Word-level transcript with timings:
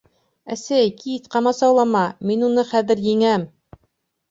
—Әсәй, 0.53 0.89
кит 1.03 1.27
ҡамасаулама, 1.35 2.03
мин 2.31 2.49
уны 2.51 2.67
хәҙер 2.73 3.07
еңәм! 3.13 3.47